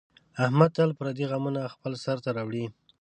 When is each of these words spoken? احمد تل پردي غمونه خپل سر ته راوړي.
احمد 0.45 0.69
تل 0.77 0.89
پردي 0.99 1.25
غمونه 1.31 1.61
خپل 1.73 1.93
سر 2.03 2.17
ته 2.23 2.29
راوړي. 2.37 2.65